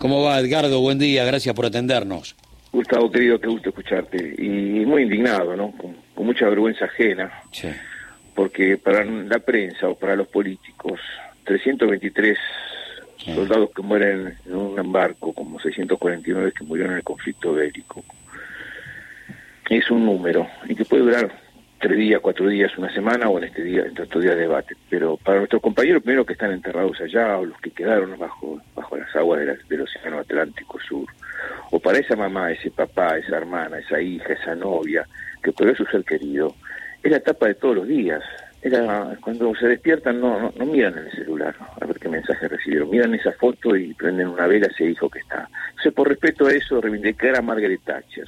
¿Cómo 0.00 0.22
va, 0.22 0.38
Edgardo? 0.38 0.80
Buen 0.80 1.00
día, 1.00 1.24
gracias 1.24 1.52
por 1.56 1.66
atendernos. 1.66 2.36
Gustavo, 2.70 3.10
querido, 3.10 3.40
qué 3.40 3.48
gusto 3.48 3.70
escucharte. 3.70 4.32
Y 4.38 4.86
muy 4.86 5.02
indignado, 5.02 5.56
¿no? 5.56 5.72
Con, 5.72 5.96
mucha 6.24 6.48
vergüenza 6.48 6.84
ajena. 6.84 7.42
Sí. 7.50 7.66
Porque 8.32 8.76
para 8.76 9.04
la 9.04 9.40
prensa 9.40 9.88
o 9.88 9.96
para 9.96 10.14
los 10.14 10.28
políticos, 10.28 11.00
323 11.42 12.38
soldados 13.34 13.70
que 13.74 13.82
mueren 13.82 14.36
en 14.46 14.54
un 14.54 14.92
barco, 14.92 15.32
como 15.32 15.58
649 15.58 16.52
que 16.56 16.62
murieron 16.62 16.92
en 16.92 16.98
el 16.98 17.04
conflicto 17.04 17.54
bélico, 17.54 18.04
es 19.68 19.90
un 19.90 20.06
número 20.06 20.46
y 20.68 20.76
que 20.76 20.84
puede 20.84 21.02
durar 21.02 21.32
tres 21.78 21.96
días, 21.96 22.20
cuatro 22.20 22.48
días, 22.48 22.76
una 22.76 22.92
semana 22.92 23.28
o 23.28 23.38
en 23.38 23.44
este 23.44 23.62
día, 23.62 23.82
en 23.82 23.96
estos 23.96 24.22
días 24.22 24.34
de 24.34 24.42
debate. 24.42 24.76
Pero 24.90 25.16
para 25.16 25.38
nuestros 25.38 25.62
compañeros, 25.62 26.02
primero 26.02 26.26
que 26.26 26.32
están 26.32 26.52
enterrados 26.52 27.00
allá 27.00 27.38
o 27.38 27.46
los 27.46 27.60
que 27.60 27.70
quedaron 27.70 28.18
bajo, 28.18 28.60
bajo 28.74 28.96
las 28.96 29.14
aguas 29.14 29.40
del 29.68 29.80
Océano 29.80 30.18
Atlántico 30.18 30.78
Sur, 30.80 31.06
o 31.70 31.78
para 31.78 31.98
esa 31.98 32.16
mamá, 32.16 32.50
ese 32.50 32.70
papá, 32.70 33.18
esa 33.18 33.36
hermana, 33.36 33.78
esa 33.78 34.00
hija, 34.00 34.32
esa 34.32 34.54
novia, 34.54 35.06
que 35.42 35.52
perdió 35.52 35.76
su 35.76 35.84
ser 35.86 36.04
querido, 36.04 36.54
es 37.02 37.10
la 37.10 37.18
etapa 37.18 37.46
de 37.46 37.54
todos 37.54 37.76
los 37.76 37.88
días. 37.88 38.22
Era 38.60 39.16
cuando 39.20 39.54
se 39.54 39.68
despiertan 39.68 40.20
no, 40.20 40.52
no, 40.56 40.66
miran 40.66 40.98
en 40.98 41.06
el 41.06 41.12
celular 41.12 41.54
a 41.80 41.86
ver 41.86 41.96
qué 42.00 42.08
mensaje 42.08 42.48
recibieron, 42.48 42.90
miran 42.90 43.14
esa 43.14 43.30
foto 43.32 43.76
y 43.76 43.94
prenden 43.94 44.26
una 44.26 44.48
vela 44.48 44.66
a 44.66 44.70
ese 44.70 44.86
hijo 44.86 45.08
que 45.08 45.20
está. 45.20 45.48
Entonces, 45.68 45.92
por 45.92 46.08
respeto 46.08 46.46
a 46.46 46.52
eso, 46.52 46.80
reivindicar 46.80 47.36
a 47.36 47.42
Margaret 47.42 47.80
Thatcher 47.84 48.26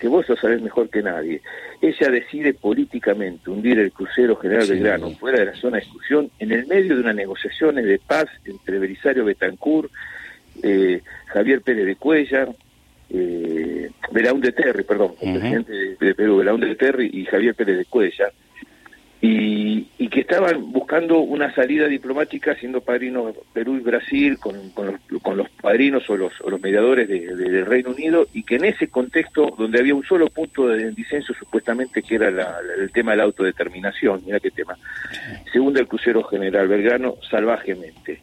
que 0.00 0.08
vos 0.08 0.26
lo 0.28 0.36
sabés 0.36 0.62
mejor 0.62 0.88
que 0.88 1.02
nadie. 1.02 1.42
Ella 1.80 2.10
decide 2.10 2.54
políticamente 2.54 3.50
hundir 3.50 3.78
el 3.78 3.92
crucero 3.92 4.34
General 4.36 4.66
Belgrano 4.66 5.10
fuera 5.10 5.40
de 5.40 5.46
la 5.46 5.54
zona 5.54 5.76
de 5.76 5.82
exclusión 5.82 6.30
en 6.38 6.52
el 6.52 6.66
medio 6.66 6.94
de 6.94 7.02
unas 7.02 7.14
negociaciones 7.14 7.84
de 7.84 7.98
paz 7.98 8.26
entre 8.44 8.78
Belisario 8.78 9.24
Betancourt, 9.24 9.90
eh, 10.62 11.02
Javier 11.26 11.60
Pérez 11.60 11.86
de 11.86 11.96
Cuellar, 11.96 12.48
eh, 13.10 13.90
de 14.10 14.52
Terry, 14.52 14.84
perdón, 14.84 15.12
el 15.20 15.38
presidente 15.38 15.96
de, 16.00 16.14
Perú, 16.14 16.38
Belaún 16.38 16.60
de 16.60 16.74
Terry 16.76 17.10
y 17.12 17.26
Javier 17.26 17.54
Pérez 17.54 17.78
de 17.78 17.84
Cuellar, 17.84 18.32
y, 19.20 19.49
que 20.10 20.20
estaban 20.20 20.72
buscando 20.72 21.20
una 21.20 21.54
salida 21.54 21.86
diplomática 21.86 22.54
siendo 22.56 22.80
padrinos 22.80 23.34
Perú 23.52 23.76
y 23.76 23.80
Brasil 23.80 24.38
con, 24.38 24.70
con, 24.70 25.36
los, 25.36 25.48
padrinos 25.50 26.08
o 26.10 26.16
los, 26.16 26.32
los 26.40 26.60
mediadores 26.60 27.08
del 27.08 27.64
Reino 27.66 27.90
Unido 27.90 28.26
y 28.34 28.42
que 28.42 28.56
en 28.56 28.64
ese 28.64 28.88
contexto 28.88 29.54
donde 29.56 29.78
había 29.78 29.94
un 29.94 30.04
solo 30.04 30.28
punto 30.28 30.66
de 30.68 30.90
disenso 30.90 31.32
supuestamente 31.34 32.02
que 32.02 32.16
era 32.16 32.28
el 32.78 32.90
tema 32.92 33.12
de 33.12 33.18
la 33.18 33.24
autodeterminación, 33.24 34.22
mira 34.26 34.40
qué 34.40 34.50
tema, 34.50 34.76
segundo 35.52 35.80
el 35.80 35.86
crucero 35.86 36.24
general 36.24 36.68
Belgrano 36.68 37.14
salvajemente. 37.30 38.20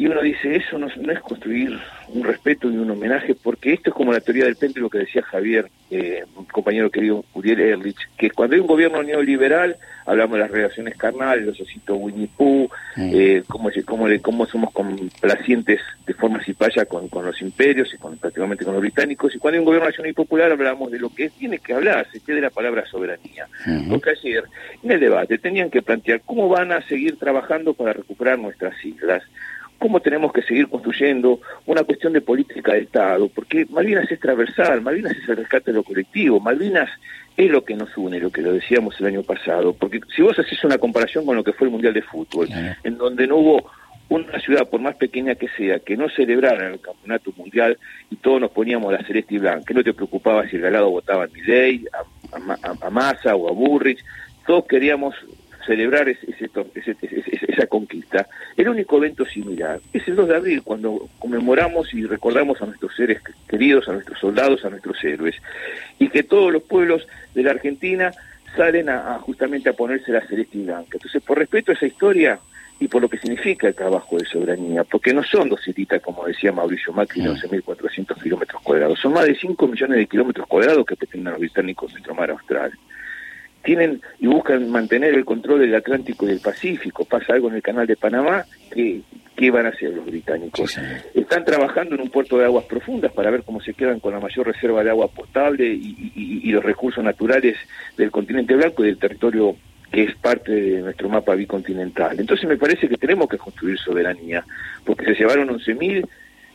Y 0.00 0.06
uno 0.06 0.22
dice, 0.22 0.56
eso 0.56 0.78
no, 0.78 0.86
es 0.86 1.20
construir 1.20 1.78
un 2.08 2.24
respeto 2.24 2.70
ni 2.70 2.78
un 2.78 2.90
homenaje, 2.90 3.34
porque 3.34 3.74
esto 3.74 3.90
es 3.90 3.94
como 3.94 4.14
la 4.14 4.20
teoría 4.20 4.46
del 4.46 4.56
péndulo 4.56 4.88
que 4.88 5.00
decía 5.00 5.20
Javier, 5.20 5.68
eh, 5.90 6.24
un 6.36 6.46
compañero 6.46 6.90
querido 6.90 7.22
Uriel 7.34 7.60
Erlich, 7.60 8.08
que 8.16 8.30
cuando 8.30 8.54
hay 8.54 8.62
un 8.62 8.66
gobierno 8.66 9.02
neoliberal, 9.02 9.76
hablamos 10.06 10.38
de 10.38 10.40
las 10.40 10.50
relaciones 10.50 10.96
carnales, 10.96 11.44
los 11.44 11.60
ositos 11.60 11.98
Winnie 12.00 12.30
Pooh, 12.34 12.70
eh, 12.96 13.42
cómo, 13.46 13.68
cómo, 13.84 14.06
cómo, 14.22 14.46
somos 14.46 14.72
complacientes 14.72 15.80
de 16.06 16.14
forma 16.14 16.42
cipaya 16.42 16.86
con, 16.86 17.08
con 17.08 17.26
los 17.26 17.42
imperios 17.42 17.92
y 17.92 17.98
con, 17.98 18.16
prácticamente 18.16 18.64
con 18.64 18.72
los 18.72 18.80
británicos, 18.80 19.34
y 19.34 19.38
cuando 19.38 19.56
hay 19.56 19.58
un 19.58 19.66
gobierno 19.66 19.90
nacional 19.90 20.12
y 20.12 20.14
popular 20.14 20.50
hablamos 20.50 20.90
de 20.90 20.98
lo 20.98 21.14
que 21.14 21.28
tiene 21.28 21.58
que 21.58 21.74
hablarse, 21.74 22.20
que 22.20 22.32
de 22.32 22.40
la 22.40 22.48
palabra 22.48 22.86
soberanía. 22.86 23.46
Porque 23.90 24.12
ayer, 24.18 24.44
en 24.82 24.92
el 24.92 25.00
debate, 25.00 25.36
tenían 25.36 25.68
que 25.68 25.82
plantear 25.82 26.22
cómo 26.24 26.48
van 26.48 26.72
a 26.72 26.80
seguir 26.88 27.18
trabajando 27.18 27.74
para 27.74 27.92
recuperar 27.92 28.38
nuestras 28.38 28.82
islas, 28.82 29.22
cómo 29.80 30.00
tenemos 30.00 30.32
que 30.32 30.42
seguir 30.42 30.68
construyendo 30.68 31.40
una 31.66 31.82
cuestión 31.82 32.12
de 32.12 32.20
política 32.20 32.74
de 32.74 32.80
Estado, 32.80 33.28
porque 33.28 33.66
Malvinas 33.70 34.12
es 34.12 34.20
transversal, 34.20 34.82
Malvinas 34.82 35.16
es 35.16 35.28
el 35.28 35.38
rescate 35.38 35.72
de 35.72 35.78
lo 35.78 35.82
colectivo, 35.82 36.38
Malvinas 36.38 36.90
es 37.34 37.50
lo 37.50 37.64
que 37.64 37.74
nos 37.74 37.96
une, 37.96 38.20
lo 38.20 38.30
que 38.30 38.42
lo 38.42 38.52
decíamos 38.52 39.00
el 39.00 39.06
año 39.06 39.22
pasado, 39.22 39.72
porque 39.72 40.00
si 40.14 40.20
vos 40.20 40.38
haces 40.38 40.62
una 40.64 40.76
comparación 40.76 41.24
con 41.24 41.34
lo 41.34 41.42
que 41.42 41.54
fue 41.54 41.66
el 41.66 41.72
Mundial 41.72 41.94
de 41.94 42.02
Fútbol, 42.02 42.48
en 42.84 42.98
donde 42.98 43.26
no 43.26 43.36
hubo 43.36 43.70
una 44.10 44.38
ciudad, 44.40 44.68
por 44.68 44.82
más 44.82 44.96
pequeña 44.96 45.34
que 45.36 45.48
sea, 45.48 45.78
que 45.78 45.96
no 45.96 46.10
celebrara 46.10 46.68
el 46.68 46.80
campeonato 46.80 47.32
mundial 47.36 47.78
y 48.10 48.16
todos 48.16 48.38
nos 48.40 48.50
poníamos 48.50 48.92
la 48.92 49.02
celeste 49.04 49.36
y 49.36 49.38
blanca, 49.38 49.64
que 49.66 49.74
no 49.74 49.82
te 49.82 49.94
preocupaba 49.94 50.46
si 50.46 50.56
el 50.56 50.62
galado 50.62 50.90
votaba 50.90 51.24
a 51.24 51.28
Milley, 51.28 51.86
a, 51.92 52.86
a 52.86 52.90
Massa 52.90 53.34
o 53.34 53.48
a 53.48 53.52
Burrich, 53.52 54.04
todos 54.46 54.66
queríamos 54.66 55.14
celebrar 55.70 56.08
ese, 56.08 56.26
esa 57.48 57.66
conquista, 57.68 58.26
el 58.56 58.68
único 58.68 58.96
evento 58.96 59.24
similar 59.24 59.78
es 59.92 60.08
el 60.08 60.16
2 60.16 60.28
de 60.28 60.36
abril, 60.36 60.62
cuando 60.64 61.08
conmemoramos 61.20 61.94
y 61.94 62.04
recordamos 62.06 62.60
a 62.60 62.66
nuestros 62.66 62.92
seres 62.96 63.22
queridos, 63.48 63.88
a 63.88 63.92
nuestros 63.92 64.18
soldados, 64.18 64.64
a 64.64 64.70
nuestros 64.70 65.02
héroes, 65.04 65.36
y 66.00 66.08
que 66.08 66.24
todos 66.24 66.52
los 66.52 66.64
pueblos 66.64 67.06
de 67.34 67.44
la 67.44 67.52
Argentina 67.52 68.10
salen 68.56 68.88
a, 68.88 69.20
justamente 69.20 69.68
a 69.68 69.74
ponerse 69.74 70.10
la 70.10 70.26
celeste 70.26 70.58
y 70.58 70.64
blanca. 70.64 70.94
Entonces, 70.94 71.22
por 71.22 71.38
respeto 71.38 71.70
a 71.70 71.74
esa 71.76 71.86
historia 71.86 72.40
y 72.80 72.88
por 72.88 73.00
lo 73.00 73.08
que 73.08 73.18
significa 73.18 73.68
el 73.68 73.74
trabajo 73.76 74.18
de 74.18 74.24
soberanía, 74.24 74.82
porque 74.82 75.14
no 75.14 75.22
son 75.22 75.50
dos 75.50 75.60
cititas, 75.62 76.02
como 76.02 76.26
decía 76.26 76.50
Mauricio 76.50 76.92
Macri, 76.92 77.20
11.400 77.22 78.16
mm. 78.16 78.22
kilómetros 78.22 78.60
cuadrados, 78.62 78.98
son 78.98 79.12
más 79.12 79.26
de 79.26 79.36
5 79.36 79.68
millones 79.68 79.98
de 79.98 80.06
kilómetros 80.06 80.48
cuadrados 80.48 80.84
que 80.84 80.96
pretenden 80.96 81.30
los 81.32 81.40
británicos 81.40 81.92
nuestro 81.92 82.12
mar 82.16 82.32
austral 82.32 82.72
tienen 83.70 84.02
y 84.18 84.26
buscan 84.26 84.68
mantener 84.68 85.14
el 85.14 85.24
control 85.24 85.60
del 85.60 85.76
Atlántico 85.76 86.26
y 86.26 86.30
del 86.30 86.40
Pacífico. 86.40 87.04
Pasa 87.04 87.34
algo 87.34 87.50
en 87.50 87.54
el 87.54 87.62
canal 87.62 87.86
de 87.86 87.94
Panamá, 87.94 88.44
¿qué, 88.72 89.00
qué 89.36 89.48
van 89.48 89.66
a 89.66 89.68
hacer 89.68 89.90
los 89.90 90.04
británicos? 90.06 90.76
Están 91.14 91.44
trabajando 91.44 91.94
en 91.94 92.00
un 92.00 92.10
puerto 92.10 92.36
de 92.36 92.46
aguas 92.46 92.64
profundas 92.64 93.12
para 93.12 93.30
ver 93.30 93.44
cómo 93.44 93.60
se 93.60 93.74
quedan 93.74 94.00
con 94.00 94.12
la 94.12 94.18
mayor 94.18 94.48
reserva 94.48 94.82
de 94.82 94.90
agua 94.90 95.06
potable 95.06 95.68
y, 95.68 96.10
y 96.16 96.50
los 96.50 96.64
recursos 96.64 97.04
naturales 97.04 97.58
del 97.96 98.10
continente 98.10 98.56
blanco 98.56 98.82
y 98.82 98.88
del 98.88 98.98
territorio 98.98 99.54
que 99.92 100.02
es 100.02 100.16
parte 100.16 100.50
de 100.50 100.82
nuestro 100.82 101.08
mapa 101.08 101.36
bicontinental. 101.36 102.18
Entonces 102.18 102.48
me 102.48 102.56
parece 102.56 102.88
que 102.88 102.96
tenemos 102.96 103.28
que 103.28 103.38
construir 103.38 103.78
soberanía, 103.78 104.44
porque 104.84 105.04
se 105.04 105.14
llevaron 105.14 105.48
11.000 105.48 106.08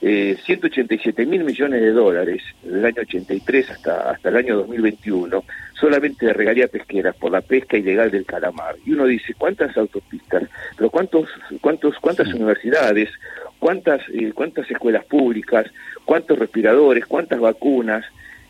eh, 0.08 0.38
187 0.46 1.26
mil 1.26 1.44
millones 1.44 1.82
de 1.82 1.92
dólares 1.92 2.44
del 2.62 2.86
año 2.86 3.02
83 3.02 3.72
hasta, 3.72 4.12
hasta 4.12 4.30
el 4.30 4.38
año 4.38 4.58
2021 4.58 5.44
solamente 5.74 6.28
de 6.28 6.34
regalía 6.34 6.68
pesquera 6.68 7.12
por 7.12 7.32
la 7.32 7.42
pesca 7.42 7.76
ilegal 7.76 8.12
del 8.12 8.24
calamar. 8.24 8.76
Y 8.86 8.94
uno 8.94 9.06
dice, 9.06 9.34
¿cuántas 9.34 9.76
autopistas? 9.76 10.44
Pero 10.78 10.92
¿cuántos, 10.92 11.28
cuántos, 11.60 11.98
cuántas 11.98 12.28
universidades? 12.36 13.10
¿Cuántas, 13.58 14.02
eh, 14.14 14.32
¿Cuántas 14.32 14.70
escuelas 14.70 15.06
públicas? 15.06 15.66
¿Cuántos 16.06 16.38
respiradores? 16.38 17.08
¿Cuántas 17.08 17.40
vacunas? 17.40 18.06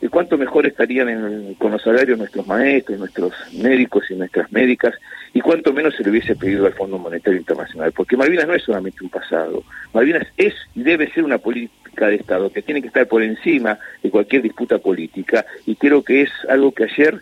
Y 0.05 0.07
cuánto 0.07 0.38
mejor 0.38 0.67
estarían 0.67 1.55
con 1.55 1.71
los 1.71 1.81
salarios 1.81 2.19
nuestros 2.19 2.45
maestros, 2.45 2.99
nuestros 2.99 3.33
médicos 3.53 4.03
y 4.11 4.13
nuestras 4.13 4.51
médicas, 4.51 4.93
y 5.33 5.41
cuánto 5.41 5.73
menos 5.73 5.95
se 5.95 6.03
le 6.03 6.11
hubiese 6.11 6.35
pedido 6.35 6.67
al 6.67 6.73
Fondo 6.73 6.99
Monetario 6.99 7.39
Internacional, 7.39 7.91
porque 7.91 8.15
Malvinas 8.15 8.47
no 8.47 8.53
es 8.53 8.61
solamente 8.61 9.03
un 9.03 9.09
pasado, 9.09 9.63
Malvinas 9.94 10.27
es 10.38 10.53
y 10.75 10.83
debe 10.83 11.11
ser 11.11 11.23
una 11.23 11.39
política 11.39 12.05
de 12.05 12.17
Estado 12.17 12.51
que 12.51 12.61
tiene 12.61 12.81
que 12.81 12.89
estar 12.89 13.07
por 13.07 13.23
encima 13.23 13.79
de 14.03 14.11
cualquier 14.11 14.44
disputa 14.44 14.77
política, 14.77 15.44
y 15.65 15.75
creo 15.75 16.03
que 16.03 16.21
es 16.21 16.29
algo 16.49 16.71
que 16.71 16.83
ayer 16.83 17.19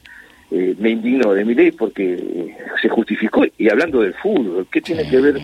eh, 0.51 0.75
me 0.77 0.89
indignó 0.89 1.33
de 1.33 1.45
mi 1.45 1.55
ley 1.55 1.71
porque 1.71 2.15
eh, 2.15 2.57
se 2.81 2.89
justificó, 2.89 3.45
y 3.57 3.69
hablando 3.69 4.01
del 4.01 4.13
fútbol, 4.15 4.67
¿qué 4.69 4.81
tiene 4.81 5.09
que 5.09 5.21
ver 5.21 5.35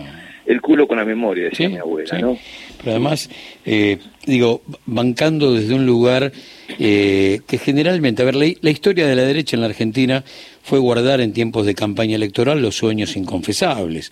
el 0.50 0.60
culo 0.60 0.88
con 0.88 0.98
la 0.98 1.04
memoria, 1.04 1.44
decía 1.44 1.68
mi 1.68 1.76
abuela, 1.76 2.18
¿no? 2.18 2.36
Pero 2.78 2.90
además, 2.90 3.30
eh, 3.64 3.98
digo, 4.26 4.62
bancando 4.84 5.52
desde 5.52 5.74
un 5.74 5.86
lugar 5.86 6.32
eh, 6.78 7.40
que 7.46 7.58
generalmente, 7.58 8.22
a 8.22 8.24
ver, 8.24 8.34
la, 8.34 8.70
historia 8.70 9.06
de 9.06 9.14
la 9.14 9.22
derecha 9.22 9.54
en 9.54 9.60
la 9.60 9.68
Argentina 9.68 10.24
fue 10.62 10.80
guardar 10.80 11.20
en 11.20 11.32
tiempos 11.32 11.66
de 11.66 11.76
campaña 11.76 12.16
electoral 12.16 12.60
los 12.60 12.76
sueños 12.76 13.16
inconfesables. 13.16 14.10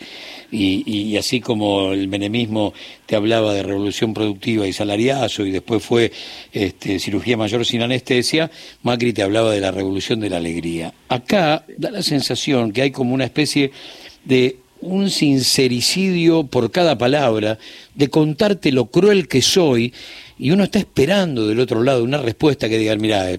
Y, 0.53 1.16
así 1.16 1.41
como 1.41 1.93
el 1.93 2.06
menemismo 2.06 2.72
te 3.06 3.16
hablaba 3.16 3.53
de 3.53 3.65
revolución 3.65 4.15
productiva 4.15 4.66
y 4.66 4.72
salariazo 4.72 5.44
y 5.44 5.50
después 5.50 5.82
fue 5.82 6.12
este, 6.52 7.00
cirugía 7.00 7.37
mayor 7.37 7.67
sin 7.67 7.82
anestesia, 7.82 8.50
Macri 8.82 9.12
te 9.12 9.23
hablaba 9.23 9.52
de 9.52 9.61
la 9.61 9.73
revolución 9.73 10.20
de 10.20 10.31
la 10.31 10.37
alegría. 10.37 10.93
Acá 11.08 11.64
da 11.76 11.91
la 11.91 12.02
sensación 12.02 12.70
que 12.70 12.82
hay 12.82 12.91
como 12.93 13.12
una 13.12 13.25
especie 13.25 13.73
de 14.25 14.56
un 14.81 15.11
sincericidio 15.11 16.45
por 16.45 16.71
cada 16.71 16.97
palabra, 16.99 17.59
de 17.95 18.09
contarte 18.09 18.73
lo 18.73 18.87
cruel 18.87 19.29
que 19.29 19.43
soy, 19.43 19.93
y 20.39 20.53
uno 20.53 20.65
está 20.65 20.79
esperando 20.79 21.49
del 21.49 21.61
otro 21.61 21.83
lado 21.83 22.05
una 22.05 22.19
respuesta 22.19 22.69
que 22.69 22.79
diga, 22.79 22.95
mira, 22.97 23.31
eh, 23.31 23.39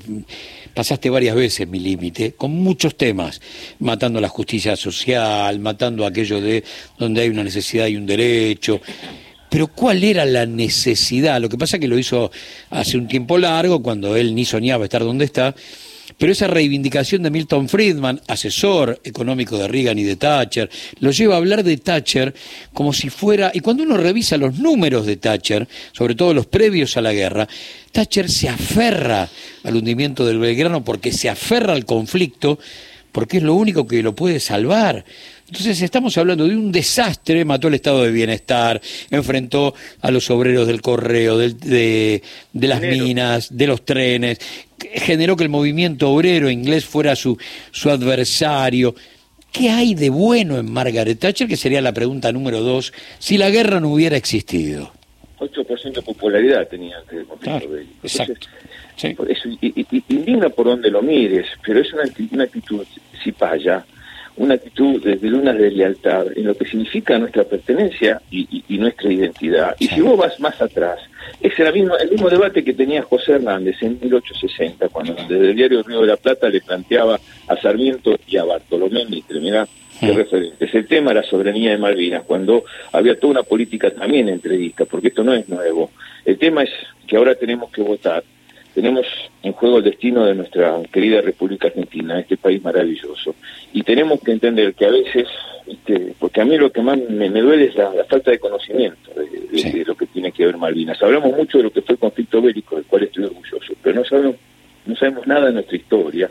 pasaste 0.74 1.10
varias 1.10 1.36
veces 1.36 1.68
mi 1.68 1.80
límite, 1.80 2.34
con 2.34 2.52
muchos 2.52 2.96
temas, 2.96 3.42
matando 3.80 4.20
la 4.20 4.28
justicia 4.28 4.76
social, 4.76 5.60
matando 5.60 6.06
aquello 6.06 6.42
de 6.42 6.64
donde 6.98 7.22
hay 7.22 7.30
una 7.30 7.44
necesidad 7.44 7.88
y 7.88 7.96
un 7.96 8.06
derecho. 8.06 8.82
Pero 9.50 9.68
¿cuál 9.68 10.04
era 10.04 10.26
la 10.26 10.46
necesidad? 10.46 11.42
Lo 11.42 11.50
que 11.50 11.58
pasa 11.58 11.78
es 11.78 11.82
que 11.82 11.88
lo 11.88 11.98
hizo 11.98 12.32
hace 12.70 12.98
un 12.98 13.08
tiempo 13.08 13.38
largo, 13.38 13.82
cuando 13.82 14.16
él 14.16 14.36
ni 14.36 14.46
soñaba 14.46 14.84
estar 14.84 15.04
donde 15.04 15.26
está, 15.26 15.56
pero 16.20 16.34
esa 16.34 16.48
reivindicación 16.48 17.24
de 17.24 17.32
Milton 17.32 17.70
Friedman, 17.70 18.22
asesor 18.28 19.00
económico 19.04 19.58
de 19.58 19.68
Reagan 19.68 19.98
y 19.98 20.04
de 20.04 20.18
Thatcher, 20.18 20.70
lo 21.00 21.12
lleva 21.12 21.36
a 21.36 21.38
hablar 21.38 21.64
de 21.64 21.78
Thatcher 21.78 22.36
como 22.74 22.94
si 22.94 23.10
fuera, 23.10 23.52
y 23.54 23.62
cuando 23.62 23.84
uno 23.84 23.98
revisa 23.98 24.38
los 24.38 24.60
números 24.60 25.06
de 25.06 25.16
Thatcher, 25.16 25.68
sobre 25.94 26.16
todo 26.16 26.34
los 26.34 26.46
previos 26.46 26.98
a 26.98 27.02
la 27.02 27.14
guerra, 27.14 27.48
Thatcher 27.94 28.30
se 28.30 28.50
aferra 28.50 29.30
al 29.64 29.76
hundimiento 29.76 30.26
del 30.26 30.40
Belgrano 30.40 30.84
porque 30.84 31.14
se 31.14 31.30
aferra 31.30 31.74
al 31.74 31.86
conflicto, 31.86 32.60
porque 33.12 33.38
es 33.38 33.44
lo 33.44 33.56
único 33.56 33.88
que 33.88 34.04
lo 34.04 34.16
puede 34.16 34.40
salvar. 34.40 35.04
Entonces 35.48 35.82
estamos 35.82 36.18
hablando 36.18 36.48
de 36.48 36.56
un 36.56 36.72
desastre, 36.72 37.44
mató 37.44 37.70
el 37.70 37.74
estado 37.74 38.04
de 38.04 38.12
bienestar, 38.12 38.80
enfrentó 39.10 39.74
a 40.02 40.12
los 40.12 40.30
obreros 40.30 40.68
del 40.68 40.82
correo, 40.82 41.38
de, 41.38 42.22
las 42.54 42.82
minas, 42.82 43.58
de 43.58 43.68
los 43.68 43.84
trenes, 43.84 44.40
generó 44.94 45.36
que 45.36 45.44
el 45.44 45.50
movimiento 45.50 46.12
obrero 46.12 46.50
inglés 46.50 46.86
fuera 46.86 47.16
su, 47.16 47.38
su 47.72 47.90
adversario. 47.90 48.94
¿Qué 49.52 49.72
hay 49.72 49.96
de 49.96 50.12
bueno 50.12 50.60
en 50.60 50.72
Margaret 50.72 51.18
Thatcher? 51.18 51.48
Que 51.48 51.58
sería 51.58 51.82
la 51.82 51.94
pregunta 51.94 52.32
número 52.32 52.62
dos, 52.62 52.94
si 53.18 53.38
la 53.38 53.50
guerra 53.50 53.80
no 53.80 53.90
hubiera 53.92 54.18
existido. 54.18 54.94
8% 55.40 55.94
de 55.94 56.02
popularidad 56.02 56.68
tenía 56.68 56.98
antes 56.98 57.18
del 57.18 57.26
conflicto 57.26 57.70
de 57.70 57.86
Exacto. 58.04 58.48
Indigna 60.10 60.50
por 60.50 60.68
donde 60.68 60.92
lo 60.92 61.02
mires, 61.02 61.48
pero 61.66 61.80
es 61.80 61.94
una, 61.94 62.04
una 62.32 62.44
actitud 62.44 62.86
cipaya 63.24 63.86
una 64.40 64.54
actitud 64.54 65.04
de, 65.04 65.18
de 65.18 65.34
una 65.34 65.54
deslealtad 65.54 66.28
en 66.36 66.46
lo 66.46 66.56
que 66.56 66.66
significa 66.66 67.20
nuestra 67.20 67.44
pertenencia 67.44 68.22
y, 68.32 68.64
nuestra 68.80 69.12
identidad. 69.12 69.76
Y 69.80 69.88
si 69.88 70.00
vos 70.00 70.18
vas 70.18 70.40
más 70.40 70.60
atrás, 70.62 70.98
es 71.42 71.60
el 71.60 71.74
mismo, 71.74 71.98
el 71.98 72.12
mismo 72.12 72.30
debate 72.30 72.64
que 72.64 72.74
tenía 72.74 73.02
José 73.02 73.34
Hernández 73.34 73.76
en 73.82 74.00
1860, 74.02 74.88
cuando 74.88 75.14
desde 75.14 75.50
el 75.50 75.56
diario 75.56 75.84
Río 75.84 76.02
de 76.02 76.08
la 76.08 76.16
Plata 76.16 76.48
le 76.48 76.62
planteaba 76.62 77.20
a 77.48 77.58
Sarmiento 77.58 78.18
y 78.26 78.38
a 78.38 78.46
Bartolomé 78.46 79.04
Mitre, 79.06 79.42
mirá, 79.42 79.68
qué 80.00 80.14
referentes. 80.14 80.74
El 80.74 80.88
tema 80.88 81.12
era 81.12 81.22
la 81.22 81.28
soberanía 81.28 81.72
de 81.72 81.78
Malvinas, 81.78 82.24
cuando 82.24 82.64
había 82.94 83.20
toda 83.20 83.32
una 83.32 83.44
política 83.44 83.92
también 83.92 84.30
entrevista, 84.30 84.86
porque 84.86 85.10
esto 85.10 85.26
no 85.26 85.34
es 85.34 85.50
nuevo. 85.50 85.92
El 86.24 86.38
tema 86.38 86.64
es 86.64 86.70
que 87.06 87.18
ahora 87.18 87.36
tenemos 87.36 87.70
que 87.72 87.82
votar 87.82 88.24
tenemos 88.80 89.06
en 89.44 89.52
juego 89.52 89.80
el 89.80 89.84
destino 89.84 90.26
de 90.26 90.34
nuestra 90.34 90.82
querida 90.90 91.20
República 91.20 91.68
Argentina, 91.68 92.18
este 92.18 92.38
país 92.38 92.64
maravilloso. 92.64 93.36
Y 93.74 93.84
tenemos 93.84 94.22
que 94.22 94.32
entender 94.32 94.74
que 94.74 94.86
a 94.86 94.90
veces, 94.90 95.28
este, 95.68 96.14
porque 96.18 96.40
a 96.40 96.46
mí 96.46 96.58
lo 96.58 96.72
que 96.72 96.82
más 96.82 96.98
me, 96.98 97.28
duele 97.30 97.66
es 97.66 97.76
la, 97.76 97.92
falta 98.08 98.32
de 98.32 98.40
conocimiento 98.40 99.12
de, 99.14 99.84
lo 99.86 99.96
que 99.96 100.06
tiene 100.06 100.32
que 100.32 100.46
ver 100.46 100.56
Malvinas. 100.56 101.04
Hablamos 101.04 101.36
mucho 101.36 101.58
de 101.58 101.66
lo 101.66 101.72
que 101.72 101.82
fue 101.82 101.96
el 101.96 102.00
conflicto 102.00 102.42
bélico, 102.42 102.78
del 102.78 102.86
cual 102.86 103.04
estoy 103.04 103.26
orgulloso, 103.26 103.74
pero 103.84 103.96
no 103.96 104.06
sabemos 104.06 104.36
no 104.86 104.96
sabemos 104.96 105.28
nada 105.28 105.48
de 105.48 105.54
nuestra 105.54 105.76
historia 105.76 106.30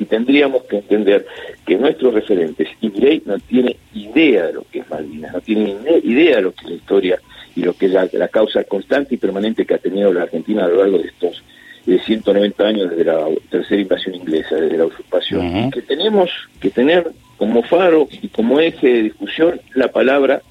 y 0.00 0.04
tendríamos 0.06 0.64
que 0.64 0.78
entender 0.78 1.26
que 1.64 1.76
nuestros 1.76 2.14
referentes, 2.14 2.66
y 2.80 2.88
Miley 2.88 3.22
no 3.26 3.38
tiene 3.38 3.76
idea 3.92 4.46
de 4.46 4.54
lo 4.54 4.64
que 4.72 4.80
es 4.80 4.90
Malvinas, 4.90 5.34
no 5.34 5.40
tiene 5.42 5.76
idea 6.02 6.36
de 6.36 6.42
lo 6.42 6.52
que 6.52 6.64
es 6.64 6.70
la 6.70 6.76
historia 6.76 7.20
y 7.54 7.62
lo 7.62 7.74
que 7.74 7.86
es 7.86 7.92
la, 7.92 8.08
la 8.14 8.28
causa 8.28 8.64
constante 8.64 9.14
y 9.14 9.18
permanente 9.18 9.66
que 9.66 9.74
ha 9.74 9.78
tenido 9.78 10.12
la 10.12 10.22
Argentina 10.22 10.64
a 10.64 10.68
lo 10.68 10.78
largo 10.78 10.98
de 10.98 11.08
estos 11.08 11.44
de 11.86 11.98
190 11.98 12.64
años 12.64 12.90
desde 12.90 13.04
la 13.04 13.26
tercera 13.50 13.80
invasión 13.80 14.14
inglesa, 14.14 14.56
desde 14.56 14.78
la 14.78 14.86
usurpación, 14.86 15.70
que 15.70 15.82
tenemos 15.82 16.30
que 16.60 16.70
tener 16.70 17.10
como 17.36 17.62
faro 17.62 18.08
y 18.10 18.28
como 18.28 18.60
eje 18.60 18.86
de 18.86 19.02
discusión 19.02 19.60
la 19.74 19.88
palabra 19.88 20.42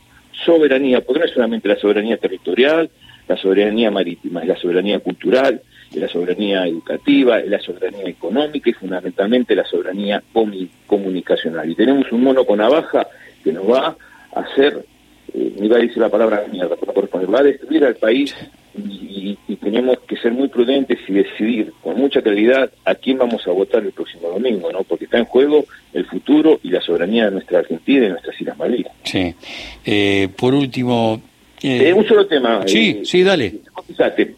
soberanía, 0.46 1.02
porque 1.02 1.20
no 1.20 1.26
es 1.26 1.32
solamente 1.32 1.68
la 1.68 1.78
soberanía 1.78 2.18
territorial, 2.18 2.90
la 3.28 3.38
soberanía 3.38 3.90
marítima, 3.90 4.42
es 4.42 4.48
la 4.48 4.58
soberanía 4.58 5.00
cultural, 5.00 5.62
es 5.92 5.98
la 5.98 6.08
soberanía 6.08 6.68
educativa, 6.68 7.40
es 7.40 7.50
la 7.50 7.60
soberanía 7.60 8.10
económica 8.10 8.70
y 8.70 8.74
fundamentalmente 8.74 9.56
la 9.56 9.66
soberanía 9.66 10.22
comunicacional. 10.88 11.70
Y 11.70 11.76
tenemos 11.76 12.12
un 12.12 12.24
mono 12.24 12.46
con 12.46 12.60
navaja 12.60 13.08
que 13.44 13.54
nos 13.54 13.70
va 13.70 13.96
a 14.36 14.40
hacer, 14.40 14.86
eh, 15.34 15.54
ni 15.60 15.68
va 15.68 15.78
a 15.78 15.82
decir 15.82 15.98
la 15.98 16.10
palabra 16.10 16.44
mierda, 16.52 16.76
va 16.76 17.40
a 17.40 17.44
destruir 17.44 17.86
al 17.86 17.96
país 17.96 18.36
ser 20.24 20.32
muy 20.32 20.48
prudentes 20.48 20.98
y 21.08 21.14
decidir 21.14 21.74
con 21.84 21.98
mucha 21.98 22.22
claridad 22.22 22.72
a 22.86 22.96
quién 22.96 23.18
vamos 23.18 23.46
a 23.46 23.52
votar 23.52 23.84
el 23.84 23.92
próximo 23.92 24.30
domingo, 24.30 24.72
¿no? 24.72 24.84
Porque 24.84 25.06
está 25.06 25.20
en 25.20 25.26
juego 25.26 25.66
el 25.94 26.06
futuro 26.06 26.60
y 26.64 26.70
la 26.70 26.82
soberanía 26.82 27.26
de 27.26 27.32
nuestra 27.32 27.60
Argentina 27.60 28.00
y 28.00 28.02
de 28.02 28.10
nuestras 28.10 28.42
Islas 28.42 28.58
Malvinas. 28.58 28.94
Sí. 29.04 29.36
Eh, 29.86 30.30
por 30.36 30.56
último... 30.56 31.22
Eh, 31.62 31.90
eh... 31.90 31.94
un 31.94 32.08
solo 32.08 32.26
tema. 32.26 32.62
Sí, 32.66 33.02
eh, 33.02 33.06
sí, 33.06 33.22
dale. 33.22 33.60
Fíjate, 33.88 34.36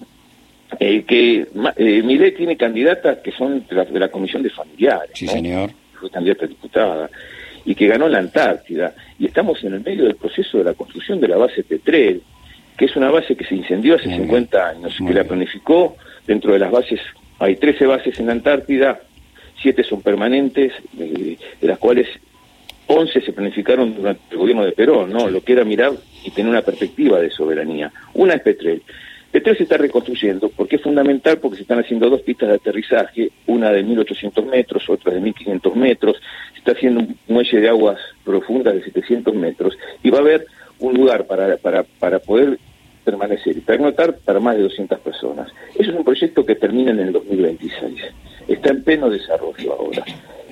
que 0.80 1.48
eh, 1.78 2.34
tiene 2.36 2.58
candidatas 2.58 3.20
que 3.20 3.32
son 3.32 3.66
de 3.70 4.00
la, 4.00 4.10
Comisión 4.10 4.44
de 4.44 4.50
Familiares. 4.50 5.12
Sí, 5.14 5.28
señor. 5.28 5.72
Fue 6.00 6.10
candidata 6.10 6.46
a 6.46 6.48
diputada 6.48 7.10
y 7.64 7.76
que 7.76 7.88
ganó 7.88 8.10
la 8.10 8.20
Antártida. 8.20 8.94
Y 9.18 9.28
estamos 9.28 9.64
en 9.64 9.76
el 9.76 9.82
medio 9.82 10.04
del 10.06 10.16
proceso 10.16 10.58
de 10.58 10.66
la 10.66 10.74
construcción 10.74 11.22
de 11.22 11.28
la 11.28 11.38
base 11.38 11.64
Petrel 11.64 12.22
que 12.78 12.86
es 12.86 12.96
una 12.96 13.10
base 13.10 13.36
que 13.36 13.46
se 13.46 13.56
incendió 13.56 13.96
hace 13.96 14.10
50 14.10 14.70
años, 14.70 14.98
que 14.98 15.14
la 15.14 15.24
planificó 15.24 15.96
dentro 16.28 16.54
de 16.54 16.60
las 16.60 16.72
bases, 16.72 17.00
hay 17.40 17.56
13 17.56 17.86
bases 17.86 18.20
en 18.20 18.28
la 18.28 18.34
Antártida, 18.34 19.00
7 19.62 19.84
son 19.84 20.02
permanentes, 20.02 20.74
eh, 21.00 21.38
de 21.62 21.68
las 21.68 21.78
cuales 21.80 22.08
11 22.88 23.22
se 23.22 23.34
planificaron 23.34 23.96
durante 23.96 24.22
el 24.32 24.38
gobierno 24.38 24.66
de 24.66 24.74
Perón, 24.74 25.12
¿no? 25.12 25.30
Lo 25.30 25.42
que 25.42 25.54
era 25.54 25.64
mirar 25.64 25.94
y 26.24 26.32
tener 26.32 26.50
una 26.50 26.62
perspectiva 26.62 27.20
de 27.20 27.32
soberanía. 27.32 27.92
Una 28.14 28.36
es 28.36 28.42
Petrel. 28.42 28.84
Petrel 29.32 29.58
se 29.58 29.64
está 29.64 29.78
reconstruyendo 29.78 30.50
porque 30.50 30.78
es 30.78 30.82
fundamental 30.82 31.40
porque 31.40 31.58
se 31.58 31.64
están 31.64 31.80
haciendo 31.80 32.10
dos 32.10 32.22
pistas 32.22 32.50
de 32.50 32.56
aterrizaje, 32.56 33.32
una 33.48 33.72
de 33.72 33.84
1800 33.84 34.46
metros, 34.46 34.90
otra 34.90 35.14
de 35.14 35.20
1500 35.20 35.76
metros, 35.76 36.22
se 36.54 36.60
está 36.60 36.72
haciendo 36.72 37.02
un 37.02 37.18
muelle 37.28 37.60
de 37.60 37.68
aguas 37.68 38.00
profundas 38.24 38.76
de 38.76 38.84
700 38.84 39.34
metros 39.36 39.78
y 40.04 40.10
va 40.10 40.20
a 40.20 40.22
haber 40.22 40.46
un 40.80 40.94
lugar 40.94 41.26
para, 41.26 41.58
para, 41.58 41.84
para 41.84 42.20
poder 42.20 42.60
permanecer 43.04 43.58
y 43.58 43.62
pernotar 43.62 44.16
para 44.18 44.40
más 44.40 44.56
de 44.56 44.64
200 44.64 45.00
personas. 45.00 45.52
Eso 45.78 45.92
es 45.92 45.98
un 45.98 46.04
proyecto 46.04 46.46
que 46.46 46.56
termina 46.56 46.92
en 46.92 47.00
el 47.00 47.14
2026. 47.14 48.02
Está 48.48 48.72
en 48.72 48.84
pleno 48.84 49.10
desarrollo 49.10 49.74
ahora. 49.74 50.04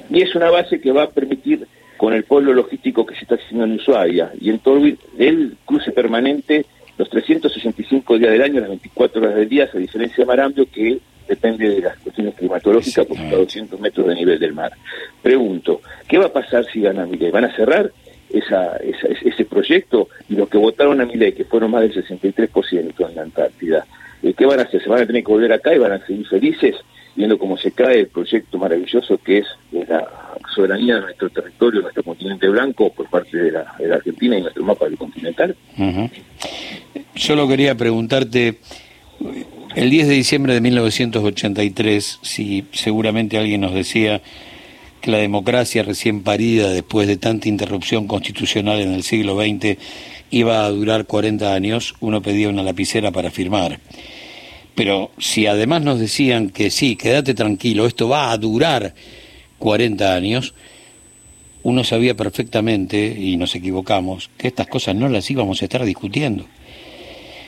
Y 0.09 0.21
es 0.21 0.35
una 0.35 0.51
base 0.51 0.79
que 0.79 0.91
va 0.91 1.03
a 1.03 1.09
permitir, 1.09 1.67
con 1.97 2.13
el 2.13 2.23
pueblo 2.23 2.53
logístico 2.53 3.05
que 3.05 3.15
se 3.15 3.21
está 3.21 3.35
haciendo 3.35 3.65
en 3.65 3.73
Ushuaia 3.73 4.31
y 4.39 4.49
en 4.49 4.59
todo 4.59 4.81
el 5.17 5.57
cruce 5.65 5.91
permanente 5.91 6.65
los 6.97 7.09
365 7.09 8.17
días 8.17 8.31
del 8.31 8.41
año, 8.41 8.59
las 8.59 8.69
24 8.69 9.21
horas 9.21 9.35
del 9.35 9.49
día, 9.49 9.69
a 9.73 9.77
diferencia 9.77 10.17
de 10.17 10.25
Marambio, 10.25 10.65
que 10.71 10.99
depende 11.27 11.69
de 11.69 11.81
las 11.81 11.97
cuestiones 11.99 12.35
climatológicas 12.35 13.05
porque 13.05 13.23
está 13.23 13.35
a 13.35 13.39
200 13.39 13.79
metros 13.79 14.07
de 14.07 14.15
nivel 14.15 14.39
del 14.39 14.53
mar. 14.53 14.73
Pregunto, 15.21 15.81
¿qué 16.07 16.17
va 16.17 16.25
a 16.25 16.33
pasar 16.33 16.65
si 16.65 16.81
gana 16.81 17.05
Miguel? 17.05 17.31
¿Van 17.31 17.45
a 17.45 17.55
cerrar? 17.55 17.91
Esa, 18.33 18.77
ese 18.77 19.45
proyecto 19.45 20.09
y 20.27 20.35
los 20.35 20.49
que 20.49 20.57
votaron 20.57 20.99
a 20.99 21.05
mi 21.05 21.15
ley, 21.15 21.33
que 21.33 21.45
fueron 21.45 21.71
más 21.71 21.81
del 21.81 21.93
63% 21.93 23.09
en 23.09 23.15
la 23.15 23.21
Antártida, 23.21 23.85
eh, 24.23 24.33
¿qué 24.35 24.45
van 24.45 24.59
a 24.59 24.63
hacer? 24.63 24.81
¿Se 24.81 24.89
van 24.89 25.01
a 25.01 25.05
tener 25.05 25.23
que 25.23 25.31
volver 25.31 25.53
acá 25.53 25.73
y 25.73 25.77
van 25.77 25.91
a 25.93 26.05
seguir 26.05 26.27
felices 26.27 26.75
viendo 27.15 27.37
cómo 27.37 27.57
se 27.57 27.71
cae 27.71 27.99
el 27.99 28.07
proyecto 28.07 28.57
maravilloso 28.57 29.19
que 29.19 29.39
es 29.39 29.45
la 29.71 30.09
soberanía 30.53 30.95
de 30.95 31.01
nuestro 31.01 31.29
territorio, 31.29 31.81
nuestro 31.81 32.03
continente 32.03 32.47
blanco 32.49 32.91
por 32.91 33.07
parte 33.07 33.37
de 33.37 33.51
la, 33.51 33.75
Argentina 33.93 34.37
y 34.37 34.41
nuestro 34.41 34.63
mapa 34.63 34.85
del 34.85 34.97
continental? 34.97 35.55
Solo 37.15 37.47
quería 37.47 37.75
preguntarte, 37.75 38.57
el 39.75 39.89
10 39.91 40.07
de 40.07 40.13
diciembre 40.15 40.53
de 40.55 40.61
1983, 40.61 42.19
si 42.23 42.65
seguramente 42.71 43.37
alguien 43.37 43.61
nos 43.61 43.75
decía 43.75 44.21
que 45.03 45.11
la 45.11 45.17
democracia 45.17 45.83
recién 45.83 46.23
parida 46.23 46.69
después 46.69 47.09
de 47.09 47.17
tanta 47.17 47.49
interrupción 47.49 48.07
constitucional 48.07 48.79
en 48.79 48.93
el 48.93 49.03
siglo 49.03 49.35
XX 49.35 49.77
iba 50.31 50.63
a 50.63 50.69
durar 50.69 51.05
40 51.05 51.53
años, 51.53 51.93
uno 51.99 52.21
pedía 52.21 52.47
una 52.47 52.63
lapicera 52.63 53.11
para 53.11 53.29
firmar. 53.29 53.81
Pero 54.75 55.11
si 55.17 55.45
además 55.45 55.81
nos 55.81 55.99
decían 55.99 56.51
que 56.51 56.71
sí, 56.71 56.95
quédate 56.95 57.33
tranquilo, 57.33 57.85
esto 57.85 58.07
va 58.07 58.31
a 58.31 58.37
durar 58.37 58.93
40 59.59 60.15
años, 60.15 60.53
uno 61.63 61.83
sabía 61.83 62.15
perfectamente, 62.15 63.13
y 63.19 63.35
nos 63.35 63.55
equivocamos, 63.55 64.29
que 64.37 64.47
estas 64.47 64.67
cosas 64.67 64.95
no 64.95 65.09
las 65.09 65.29
íbamos 65.29 65.61
a 65.61 65.65
estar 65.65 65.83
discutiendo. 65.83 66.45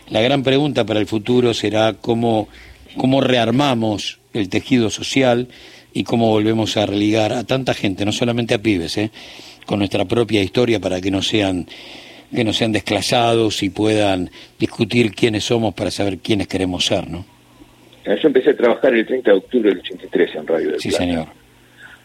La 0.09 0.19
gran 0.19 0.43
pregunta 0.43 0.85
para 0.85 0.99
el 0.99 1.07
futuro 1.07 1.53
será 1.53 1.93
cómo, 1.93 2.49
cómo 2.97 3.21
rearmamos 3.21 4.19
el 4.33 4.49
tejido 4.49 4.89
social, 4.89 5.47
y 5.95 6.03
cómo 6.03 6.29
volvemos 6.29 6.75
a 6.75 6.85
religar 6.85 7.31
a 7.31 7.45
tanta 7.45 7.73
gente, 7.73 8.03
no 8.03 8.11
solamente 8.11 8.53
a 8.53 8.59
pibes, 8.59 8.97
¿eh? 8.97 9.11
con 9.65 9.79
nuestra 9.79 10.03
propia 10.03 10.43
historia 10.43 10.79
para 10.79 10.99
que 10.99 11.09
no 11.09 11.21
sean 11.23 11.65
que 12.33 12.43
no 12.43 12.51
sean 12.51 12.73
desclasados 12.73 13.63
y 13.63 13.69
puedan 13.69 14.29
discutir 14.59 15.13
quiénes 15.13 15.45
somos 15.45 15.73
para 15.73 15.89
saber 15.89 16.17
quiénes 16.17 16.47
queremos 16.47 16.85
ser, 16.85 17.09
¿no? 17.09 17.23
Yo 18.03 18.27
empecé 18.27 18.49
a 18.49 18.57
trabajar 18.57 18.93
el 18.93 19.05
30 19.05 19.31
de 19.31 19.37
octubre 19.37 19.69
del 19.69 19.79
83 19.79 20.35
en 20.35 20.47
Radio 20.47 20.71
del 20.71 20.81
Sí, 20.81 20.91
señor. 20.91 21.27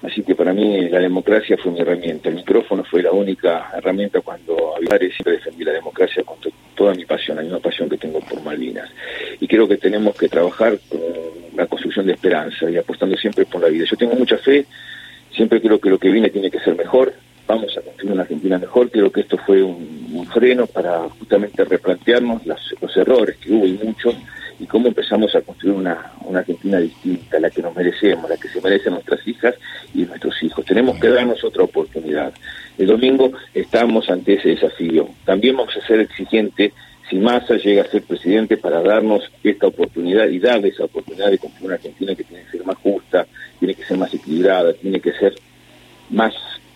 Así 0.03 0.23
que 0.23 0.35
para 0.35 0.53
mí 0.53 0.89
la 0.89 1.01
democracia 1.01 1.57
fue 1.59 1.73
mi 1.73 1.81
herramienta. 1.81 2.29
El 2.29 2.37
micrófono 2.37 2.85
fue 2.85 3.03
la 3.03 3.11
única 3.11 3.71
herramienta 3.77 4.21
cuando 4.21 4.77
había 4.77 4.99
siempre 5.11 5.33
defendí 5.33 5.65
la 5.65 5.73
democracia 5.73 6.23
con 6.23 6.39
toda 6.75 6.95
mi 6.95 7.05
pasión, 7.05 7.37
la 7.37 7.43
misma 7.43 7.59
pasión 7.59 7.89
que 7.89 7.99
tengo 7.99 8.21
por 8.21 8.41
Malvinas. 8.43 8.89
Y 9.41 9.49
creo 9.49 9.67
que 9.67 9.79
tenemos 9.79 10.17
que 10.17 10.29
trabajar 10.29 10.79
con 10.89 11.01
la 11.61 11.67
construcción 11.67 12.07
de 12.07 12.15
esperanza 12.15 12.71
y 12.71 12.77
apostando 12.77 13.17
siempre 13.17 13.45
por 13.45 13.61
la 13.61 13.69
vida. 13.69 13.85
Yo 13.85 13.97
tengo 13.97 14.15
mucha 14.15 14.39
fe, 14.39 14.65
siempre 15.35 15.61
creo 15.61 15.79
que 15.79 15.91
lo 15.91 15.99
que 15.99 16.11
viene 16.11 16.31
tiene 16.31 16.51
que 16.51 16.59
ser 16.61 16.75
mejor, 16.75 17.13
vamos 17.47 17.77
a 17.77 17.83
construir 17.83 18.13
una 18.13 18.23
Argentina 18.23 18.59
mejor, 18.59 18.91
creo 18.91 19.13
que 19.13 19.21
esto 19.21 19.37
fue 19.39 19.63
un, 19.63 20.01
freno 20.33 20.67
para 20.67 21.01
justamente 21.19 21.65
replantearnos 21.65 22.47
los 22.47 22.97
errores 22.97 23.37
que 23.39 23.53
hubo 23.53 23.67
y 23.67 23.73
muchos, 23.73 24.15
y 24.61 24.67
cómo 24.67 24.87
empezamos 24.87 25.35
a 25.35 25.41
construir 25.41 25.75
una, 25.75 26.13
una 26.25 26.41
Argentina 26.41 26.79
distinta, 26.79 27.41
la 27.41 27.51
que 27.51 27.63
nos 27.63 27.75
merecemos, 27.75 28.31
la 28.31 28.37
que 28.37 28.49
se 28.49 28.61
merecen 28.61 28.93
nuestras 28.93 29.27
hijas 29.27 29.55
y 29.95 30.03
nuestros 30.03 30.41
hijos. 30.43 30.65
Tenemos 30.65 31.01
que 31.01 31.09
darnos 31.09 31.43
otra 31.43 31.65
oportunidad. 31.65 32.33
El 32.79 32.87
domingo 32.87 33.33
estamos 33.55 34.09
ante 34.09 34.35
ese 34.35 34.51
desafío. 34.51 35.09
También 35.25 35.57
vamos 35.57 35.77
a 35.77 35.87
ser 35.87 36.01
exigentes 36.01 36.73
si 37.11 37.19
Massa 37.19 37.57
llega 37.57 37.83
a 37.83 37.91
ser 37.91 38.03
presidente 38.05 38.57
para 38.57 38.81
darnos 38.81 39.25
esta 39.43 39.67
oportunidad 39.67 40.29
y 40.29 40.39
darle 40.39 40.69
esa 40.69 40.85
oportunidad 40.85 41.31
de 41.31 41.39
construir 41.39 41.67
una 41.67 41.75
Argentina 41.75 42.15
que 42.15 42.23
tiene 42.23 42.45
que 42.45 42.53
ser 42.53 42.65
más 42.65 42.77
justa, 42.77 43.27
tiene 43.59 43.75
que 43.75 43.85
ser 43.85 43.99
más 43.99 44.15
equilibrada, 44.15 44.73
tiene 44.75 45.01
que 45.01 45.13
ser 45.13 45.35
más 46.11 46.33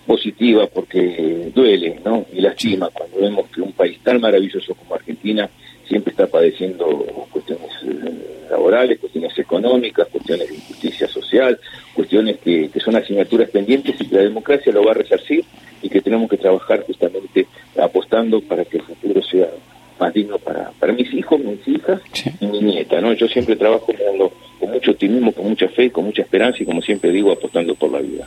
positiva 0.06 0.66
porque 0.66 1.50
duele, 1.54 2.00
¿no? 2.04 2.26
Y 2.32 2.40
lastima 2.40 2.90
cuando 2.90 3.20
vemos 3.20 3.48
que 3.48 3.62
un 3.62 3.72
país 3.72 3.98
tan 4.02 4.20
maravilloso 4.20 4.74
como 4.74 4.96
Argentina 4.96 5.48
siempre 5.86 6.10
está 6.10 6.26
padeciendo 6.26 6.86
cuestiones 7.30 7.70
eh, 7.84 8.46
laborales, 8.50 8.98
cuestiones 8.98 9.38
económicas, 9.38 10.08
cuestiones 10.08 10.48
de 10.48 10.56
injusticia 10.56 11.06
social, 11.06 11.58
cuestiones 11.94 12.38
que, 12.38 12.68
que 12.70 12.80
son 12.80 12.96
asignaturas 12.96 13.50
pendientes 13.50 14.00
y 14.00 14.08
que 14.08 14.16
la 14.16 14.22
democracia 14.22 14.72
lo 14.72 14.84
va 14.84 14.90
a 14.90 14.94
resarcir 14.94 15.44
y 15.80 15.88
que 15.88 16.00
tenemos 16.00 16.28
que 16.28 16.38
trabajar 16.38 16.82
justamente 16.82 17.46
apostando 17.80 18.40
para 18.40 18.64
que 18.64 18.78
el 18.78 18.82
futuro 18.82 19.22
sea 19.22 19.48
más 19.98 20.12
digno 20.12 20.38
para, 20.38 20.70
para 20.78 20.92
mis 20.92 21.12
hijos, 21.12 21.40
mis 21.40 21.66
hijas 21.68 22.00
y 22.40 22.46
mi 22.46 22.60
nieta, 22.60 23.00
¿no? 23.00 23.12
Yo 23.12 23.28
siempre 23.28 23.56
trabajo 23.56 23.86
con, 23.86 24.30
con 24.58 24.70
mucho 24.70 24.92
optimismo, 24.92 25.32
con 25.32 25.48
mucha 25.48 25.68
fe, 25.68 25.90
con 25.90 26.04
mucha 26.04 26.22
esperanza 26.22 26.62
y 26.62 26.66
como 26.66 26.82
siempre 26.82 27.10
digo, 27.10 27.32
apostando 27.32 27.74
por 27.74 27.92
la 27.92 28.00
vida. 28.00 28.26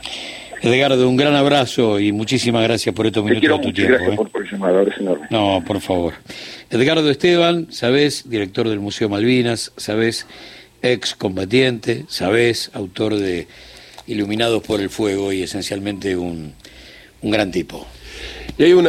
Edgardo, 0.60 1.08
un 1.08 1.16
gran 1.16 1.36
abrazo 1.36 2.00
y 2.00 2.10
muchísimas 2.10 2.64
gracias 2.64 2.94
por 2.94 3.06
estos 3.06 3.24
minutos 3.24 3.48
de 3.48 3.64
tu 3.64 3.72
tiempo. 3.72 3.92
Gracias 3.92 4.12
¿eh? 4.12 4.16
por, 4.16 4.30
por 4.30 4.50
llamado, 4.50 4.82
es 4.82 4.98
enorme. 4.98 5.26
No, 5.30 5.62
por 5.64 5.80
favor. 5.80 6.14
Edgardo 6.70 7.08
Esteban, 7.10 7.68
sabes, 7.70 8.28
director 8.28 8.68
del 8.68 8.80
Museo 8.80 9.08
Malvinas, 9.08 9.72
sabes, 9.76 10.26
ex 10.82 11.14
combatiente, 11.14 12.04
sabes, 12.08 12.70
autor 12.74 13.16
de 13.16 13.46
Iluminados 14.06 14.62
por 14.62 14.80
el 14.80 14.90
Fuego 14.90 15.32
y 15.32 15.42
esencialmente 15.42 16.16
un, 16.16 16.54
un 17.22 17.30
gran 17.30 17.52
tipo. 17.52 17.86
Y 18.56 18.64
hay 18.64 18.72
una 18.72 18.86